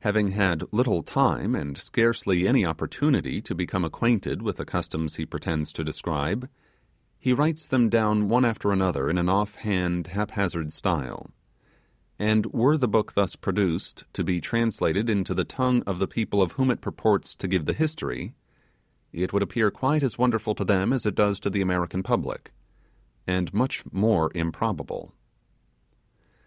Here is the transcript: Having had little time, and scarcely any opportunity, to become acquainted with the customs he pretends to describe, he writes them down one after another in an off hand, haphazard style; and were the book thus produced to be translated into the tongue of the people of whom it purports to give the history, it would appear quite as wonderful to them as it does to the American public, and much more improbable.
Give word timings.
Having 0.00 0.28
had 0.28 0.64
little 0.72 1.02
time, 1.02 1.54
and 1.54 1.76
scarcely 1.76 2.48
any 2.48 2.64
opportunity, 2.64 3.42
to 3.42 3.54
become 3.54 3.84
acquainted 3.84 4.40
with 4.40 4.56
the 4.56 4.64
customs 4.64 5.16
he 5.16 5.26
pretends 5.26 5.70
to 5.74 5.84
describe, 5.84 6.48
he 7.18 7.34
writes 7.34 7.68
them 7.68 7.90
down 7.90 8.26
one 8.30 8.46
after 8.46 8.72
another 8.72 9.10
in 9.10 9.18
an 9.18 9.28
off 9.28 9.56
hand, 9.56 10.06
haphazard 10.06 10.72
style; 10.72 11.30
and 12.18 12.46
were 12.54 12.78
the 12.78 12.88
book 12.88 13.12
thus 13.12 13.36
produced 13.36 14.04
to 14.14 14.24
be 14.24 14.40
translated 14.40 15.10
into 15.10 15.34
the 15.34 15.44
tongue 15.44 15.82
of 15.82 15.98
the 15.98 16.08
people 16.08 16.40
of 16.40 16.52
whom 16.52 16.70
it 16.70 16.80
purports 16.80 17.34
to 17.34 17.46
give 17.46 17.66
the 17.66 17.74
history, 17.74 18.32
it 19.12 19.30
would 19.34 19.42
appear 19.42 19.70
quite 19.70 20.02
as 20.02 20.16
wonderful 20.16 20.54
to 20.54 20.64
them 20.64 20.90
as 20.90 21.04
it 21.04 21.14
does 21.14 21.38
to 21.38 21.50
the 21.50 21.60
American 21.60 22.02
public, 22.02 22.50
and 23.26 23.52
much 23.52 23.84
more 23.92 24.30
improbable. 24.34 25.12